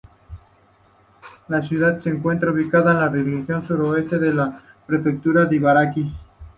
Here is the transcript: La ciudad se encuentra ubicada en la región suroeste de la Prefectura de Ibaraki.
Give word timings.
La 1.49 1.61
ciudad 1.61 1.99
se 1.99 2.09
encuentra 2.09 2.51
ubicada 2.51 2.89
en 2.91 2.99
la 3.01 3.09
región 3.09 3.67
suroeste 3.67 4.17
de 4.17 4.33
la 4.33 4.59
Prefectura 4.87 5.45
de 5.45 5.55
Ibaraki. 5.57 6.11